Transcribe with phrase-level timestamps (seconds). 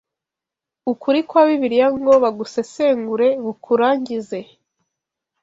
[0.91, 4.39] Ukuri kwa Bibiliya ngo bugusesengure bukurangize